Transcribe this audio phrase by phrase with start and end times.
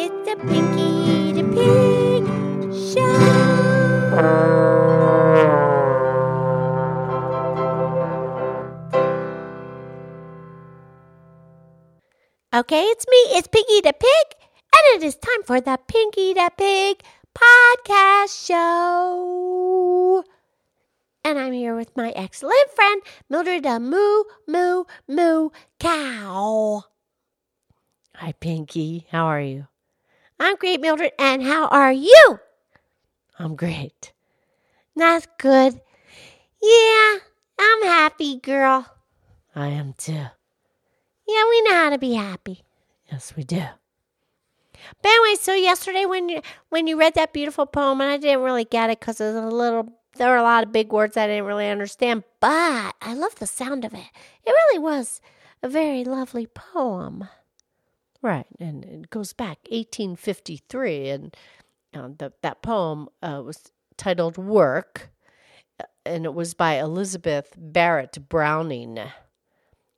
[0.00, 2.22] It's the Pinky the Pig
[2.72, 3.18] Show.
[12.54, 14.26] Okay, it's me, it's Pinky the Pig,
[14.72, 17.02] and it is time for the Pinky the Pig
[17.34, 20.22] podcast show.
[21.24, 26.84] And I'm here with my excellent friend, Mildred the Moo Moo Moo Cow.
[28.14, 29.08] Hi, Pinky.
[29.10, 29.66] How are you?
[30.40, 31.12] I'm great, Mildred.
[31.18, 32.40] And how are you?
[33.38, 34.12] I'm great.
[34.96, 35.80] That's good.
[36.60, 37.16] Yeah,
[37.58, 38.86] I'm happy, girl.
[39.54, 40.12] I am too.
[40.12, 42.64] Yeah, we know how to be happy.
[43.10, 43.62] Yes, we do.
[45.02, 48.42] But anyway, so yesterday when you when you read that beautiful poem, and I didn't
[48.42, 51.16] really get it because it was a little there were a lot of big words
[51.16, 54.06] I didn't really understand, but I love the sound of it.
[54.44, 55.20] It really was
[55.62, 57.28] a very lovely poem.
[58.20, 61.36] Right, and it goes back 1853, and
[61.94, 65.10] uh, the, that poem uh, was titled "Work,"
[65.78, 68.98] uh, and it was by Elizabeth Barrett Browning.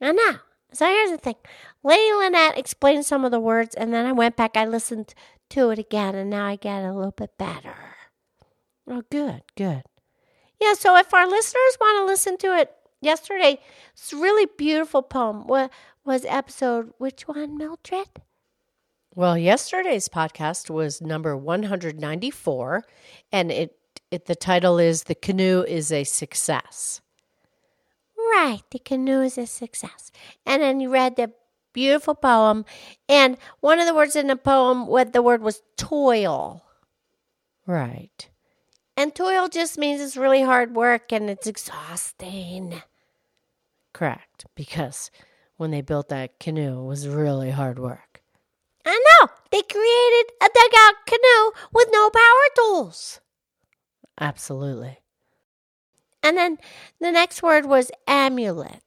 [0.00, 0.34] I know.
[0.74, 1.36] So here's the thing:
[1.82, 4.58] Lady Lynette explained some of the words, and then I went back.
[4.58, 5.14] I listened
[5.50, 7.76] to it again, and now I get a little bit better.
[8.86, 9.84] Oh, good, good.
[10.60, 10.74] Yeah.
[10.74, 12.70] So if our listeners want to listen to it,
[13.02, 13.58] yesterday,
[13.92, 15.46] it's really beautiful poem.
[15.46, 15.70] What
[16.04, 16.92] was episode?
[16.98, 18.08] Which one, Mildred?
[19.14, 22.84] Well, yesterday's podcast was number 194,
[23.30, 23.76] and it,
[24.10, 27.02] it the title is "The Canoe is a Success."
[28.16, 30.10] Right, the canoe is a success.
[30.46, 31.32] And then you read the
[31.72, 32.64] beautiful poem,
[33.08, 36.64] and one of the words in the poem, what the word was toil.
[37.66, 38.28] Right.
[38.96, 42.82] And toil just means it's really hard work and it's exhausting.
[43.92, 45.10] Correct, because
[45.56, 48.22] when they built that canoe, it was really hard work.
[48.84, 49.28] I know.
[49.50, 53.20] They created a dugout canoe with no power tools.
[54.20, 54.98] Absolutely.
[56.22, 56.58] And then
[57.00, 58.82] the next word was amulet.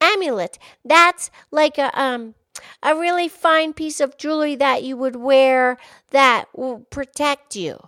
[0.00, 0.58] Amulet.
[0.84, 2.34] That's like a um
[2.82, 5.78] a really fine piece of jewelry that you would wear
[6.10, 7.78] that will protect you.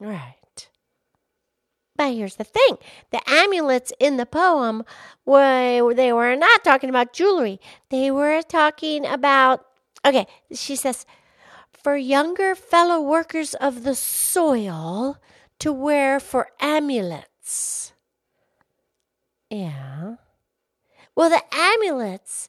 [0.00, 0.35] Right.
[1.96, 2.78] But here's the thing
[3.10, 4.84] the amulets in the poem
[5.24, 7.60] were they were not talking about jewelry.
[7.90, 9.64] They were talking about
[10.04, 11.06] okay, she says
[11.72, 15.18] for younger fellow workers of the soil
[15.58, 17.92] to wear for amulets.
[19.50, 20.16] Yeah.
[21.14, 22.48] Well, the amulets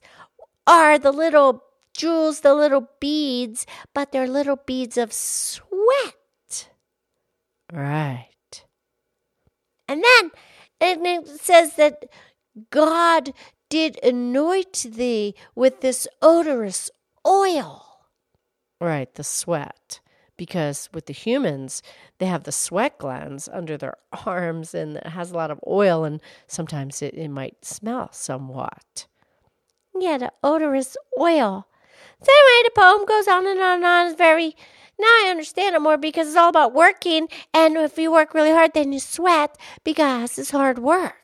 [0.66, 1.62] are the little
[1.96, 6.68] jewels, the little beads, but they're little beads of sweat.
[7.72, 8.07] Right.
[9.98, 10.30] And then
[10.80, 12.04] and it says that
[12.70, 13.32] God
[13.68, 16.90] did anoint thee with this odorous
[17.26, 17.84] oil.
[18.80, 20.00] Right, the sweat.
[20.36, 21.82] Because with the humans,
[22.18, 26.04] they have the sweat glands under their arms and it has a lot of oil,
[26.04, 29.06] and sometimes it, it might smell somewhat.
[29.98, 31.66] Yeah, the odorous oil.
[32.22, 34.06] So anyway, the poem goes on and on and on.
[34.06, 34.54] It's very
[34.98, 38.50] now I understand it more because it's all about working, and if you work really
[38.50, 41.14] hard, then you sweat because it's hard work.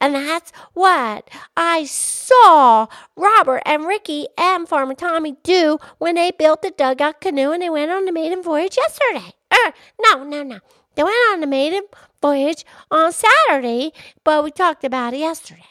[0.00, 6.62] And that's what I saw Robert and Ricky and Farmer Tommy do when they built
[6.62, 9.34] the dugout canoe and they went on the maiden voyage yesterday.
[9.52, 9.72] Er,
[10.04, 10.58] no, no, no.
[10.94, 11.82] They went on the maiden
[12.20, 13.92] voyage on Saturday,
[14.24, 15.64] but we talked about it yesterday.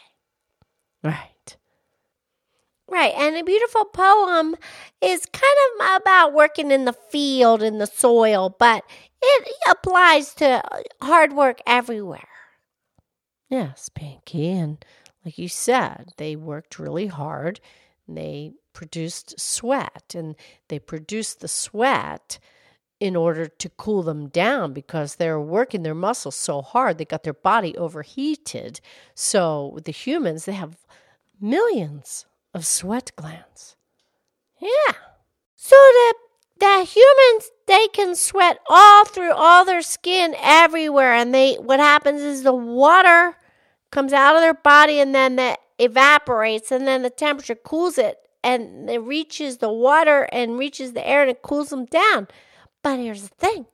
[1.03, 1.29] Right.
[2.91, 4.55] Right, and a beautiful poem
[4.99, 8.83] is kind of about working in the field, in the soil, but
[9.21, 10.63] it applies to
[11.01, 12.27] hard work everywhere.
[13.47, 14.83] Yes, Pinky, and
[15.23, 17.59] like you said, they worked really hard.
[18.07, 20.35] They produced sweat, and
[20.67, 22.39] they produced the sweat
[22.99, 27.23] in order to cool them down because they're working their muscles so hard they got
[27.23, 28.81] their body overheated.
[29.13, 30.77] So the humans, they have
[31.39, 33.75] millions of sweat glands.
[34.59, 34.93] Yeah.
[35.55, 36.13] So the
[36.59, 42.21] the humans they can sweat all through all their skin everywhere and they what happens
[42.21, 43.37] is the water
[43.91, 48.17] comes out of their body and then that evaporates and then the temperature cools it
[48.43, 52.27] and it reaches the water and reaches the air and it cools them down.
[52.83, 53.65] But here's the thing.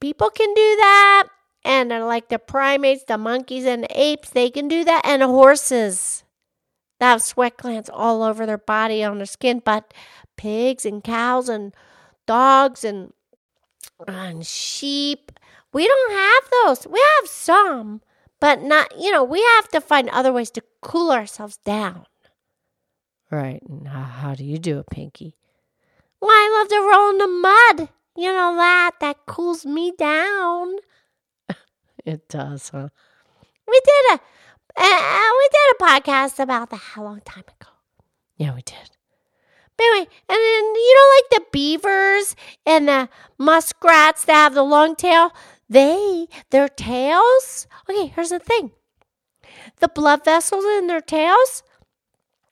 [0.00, 1.28] People can do that
[1.64, 6.24] and like the primates, the monkeys and the apes, they can do that and horses
[7.00, 9.92] they have sweat glands all over their body on their skin, but
[10.36, 11.74] pigs and cows and
[12.26, 13.12] dogs and
[14.06, 15.32] and sheep,
[15.72, 16.86] we don't have those.
[16.86, 18.02] We have some,
[18.40, 22.06] but not, you know, we have to find other ways to cool ourselves down.
[23.30, 23.62] Right.
[23.68, 25.36] And how, how do you do it, Pinky?
[26.20, 27.88] Well, I love to roll in the mud.
[28.16, 30.76] You know that that cools me down.
[32.04, 32.88] It does, huh?
[33.68, 34.20] We did a
[34.76, 37.70] uh, we did a podcast about that a long time ago.
[38.36, 38.90] Yeah, we did.
[39.76, 42.36] But anyway, and then you know, like the beavers
[42.66, 43.08] and the
[43.38, 45.32] muskrats that have the long tail,
[45.68, 47.66] they their tails.
[47.88, 48.72] Okay, here's the thing:
[49.80, 51.62] the blood vessels in their tails,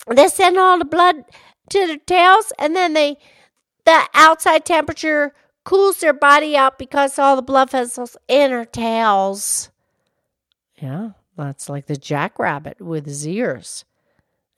[0.06, 1.24] they send all the blood
[1.70, 3.18] to their tails, and then they
[3.84, 5.32] the outside temperature
[5.64, 9.70] cools their body out because all the blood vessels in their tails.
[10.80, 13.84] Yeah, that's like the jackrabbit with his ears.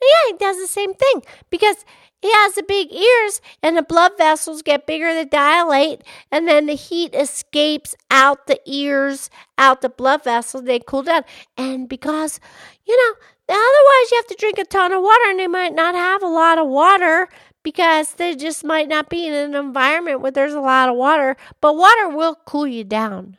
[0.02, 1.84] Yeah, he does the same thing because
[2.22, 6.66] he has the big ears and the blood vessels get bigger, they dilate, and then
[6.66, 9.28] the heat escapes out the ears,
[9.58, 11.24] out the blood vessels, they cool down.
[11.56, 12.40] And because,
[12.86, 13.14] you know,
[13.48, 16.28] otherwise you have to drink a ton of water and they might not have a
[16.28, 17.28] lot of water
[17.62, 21.36] because they just might not be in an environment where there's a lot of water,
[21.60, 23.36] but water will cool you down.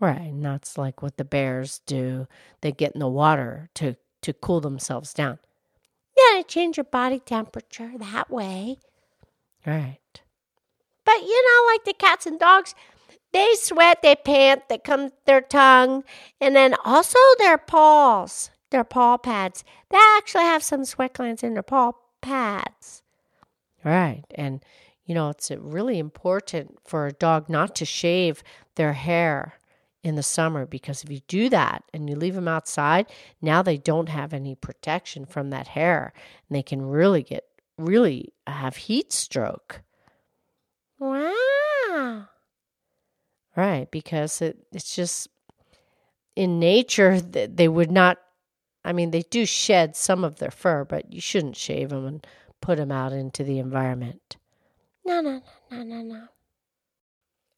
[0.00, 2.26] Right, and that's like what the bears do.
[2.62, 5.38] They get in the water to to cool themselves down.
[6.16, 8.78] Yeah, to change your body temperature that way.
[9.66, 9.98] Right.
[11.04, 12.74] But you know, like the cats and dogs,
[13.32, 16.04] they sweat, they pant, they come their tongue,
[16.40, 19.64] and then also their paws, their paw pads.
[19.90, 21.92] They actually have some sweat glands in their paw
[22.22, 23.02] pads.
[23.84, 24.24] Right.
[24.34, 24.64] And
[25.04, 28.42] you know, it's really important for a dog not to shave
[28.76, 29.59] their hair
[30.02, 33.06] in the summer because if you do that and you leave them outside,
[33.42, 36.12] now they don't have any protection from that hair
[36.48, 37.44] and they can really get
[37.76, 39.82] really have heat stroke.
[40.98, 42.28] Wow.
[43.56, 45.28] Right, because it, it's just
[46.36, 48.18] in nature that they would not
[48.84, 52.26] I mean they do shed some of their fur, but you shouldn't shave them and
[52.62, 54.36] put them out into the environment.
[55.04, 56.28] No, no, no, no, no, no.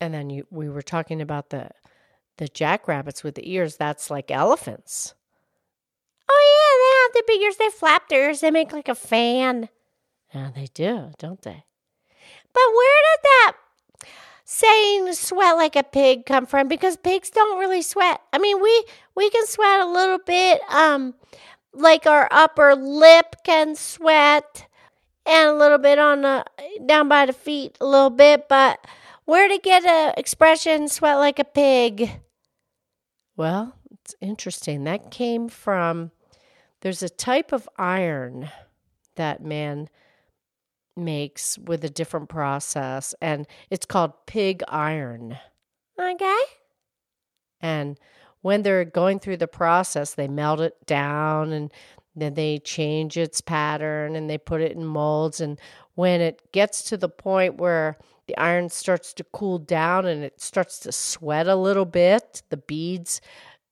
[0.01, 1.71] And then you we were talking about the
[2.37, 5.15] the jackrabbits with the ears, that's like elephants.
[6.31, 7.57] Oh, yeah, they have the big ears.
[7.57, 8.41] They flap their ears.
[8.41, 9.69] They make like a fan.
[10.35, 11.65] Yeah, they do, don't they?
[12.53, 13.53] But where did that
[14.45, 16.69] saying sweat like a pig come from?
[16.69, 18.21] Because pigs don't really sweat.
[18.33, 20.61] I mean, we we can sweat a little bit.
[20.71, 21.15] Um,
[21.75, 24.67] like our upper lip can sweat,
[25.27, 26.45] and a little bit on the
[26.87, 28.49] down by the feet, a little bit.
[28.49, 28.87] But
[29.25, 32.11] where to get a expression sweat like a pig?
[33.37, 34.85] Well, it's interesting.
[34.85, 36.11] That came from
[36.81, 38.51] there's a type of iron
[39.17, 39.89] that man
[40.97, 45.39] makes with a different process, and it's called pig iron.
[46.01, 46.43] Okay.
[47.61, 47.99] And
[48.43, 51.71] when they're going through the process, they melt it down and
[52.15, 55.41] then they change its pattern and they put it in molds.
[55.41, 55.59] And
[55.95, 57.97] when it gets to the point where
[58.27, 62.57] the iron starts to cool down and it starts to sweat a little bit, the
[62.57, 63.21] beads,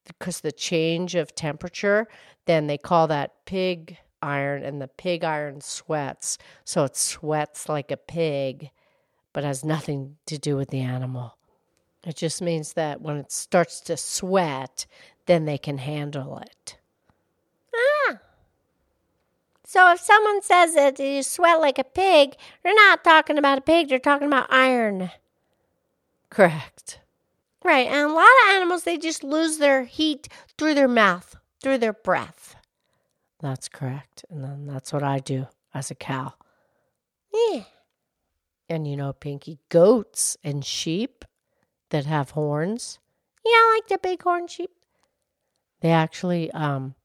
[0.05, 2.07] because the change of temperature,
[2.45, 6.37] then they call that pig iron, and the pig iron sweats.
[6.63, 8.69] So it sweats like a pig,
[9.33, 11.37] but has nothing to do with the animal.
[12.03, 14.85] It just means that when it starts to sweat,
[15.27, 16.77] then they can handle it.
[19.71, 23.61] So if someone says that you sweat like a pig, they're not talking about a
[23.61, 25.11] pig, they're talking about iron.
[26.29, 26.99] Correct.
[27.63, 31.77] Right, and a lot of animals they just lose their heat through their mouth, through
[31.77, 32.57] their breath.
[33.39, 34.25] That's correct.
[34.29, 36.33] And then that's what I do as a cow.
[37.33, 37.63] Yeah.
[38.67, 41.23] And you know, Pinky, goats and sheep
[41.91, 42.99] that have horns,
[43.45, 44.71] Yeah, like the bighorn sheep.
[45.79, 46.95] they actually um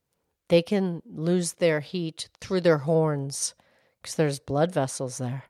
[0.49, 3.55] they can lose their heat through their horns
[4.01, 5.45] because there's blood vessels there.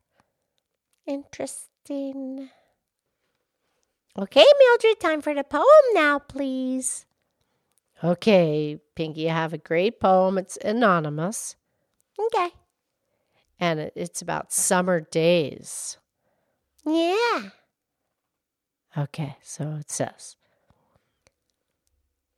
[1.06, 2.50] Interesting.
[4.18, 7.04] Okay, Mildred, time for the poem now, please.
[8.02, 10.38] Okay, Pinky, I have a great poem.
[10.38, 11.56] It's anonymous
[12.18, 12.48] Okay.
[13.60, 15.98] and it's about summer days.
[16.84, 17.50] Yeah.
[18.96, 20.36] Okay, so it says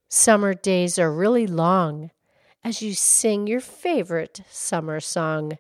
[0.09, 2.11] Summer days are really long
[2.69, 5.57] as you sing your favorite summer song.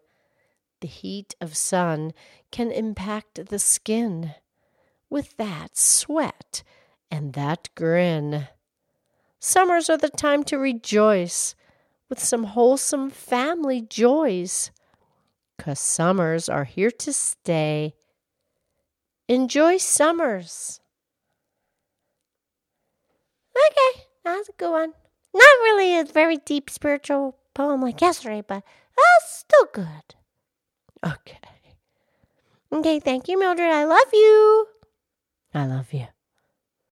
[0.82, 2.12] The heat of sun
[2.50, 4.34] can impact the skin
[5.08, 6.62] with that sweat
[7.10, 8.48] and that grin.
[9.40, 11.54] Summers are the time to rejoice
[12.10, 14.70] with some wholesome family joys.
[15.56, 17.94] 'Cause summers are here to stay.
[19.28, 20.78] Enjoy summers.
[23.56, 24.94] Okay, that's a good one.
[25.34, 28.62] Not really a very deep spiritual poem like yesterday, but
[28.98, 30.14] uh, still good.
[31.04, 31.38] Okay.
[32.72, 33.70] Okay, thank you, Mildred.
[33.70, 34.66] I love you.
[35.54, 36.06] I love you.